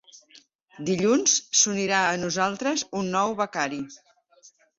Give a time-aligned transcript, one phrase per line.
[0.87, 3.81] Dilluns s'unirà a nosaltres un nou becari.